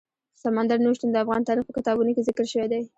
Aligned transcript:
سمندر 0.43 0.77
نه 0.83 0.89
شتون 0.95 1.09
د 1.11 1.17
افغان 1.23 1.41
تاریخ 1.47 1.63
په 1.67 1.73
کتابونو 1.77 2.11
کې 2.15 2.25
ذکر 2.29 2.45
شوی 2.51 2.67
دي. 2.71 2.81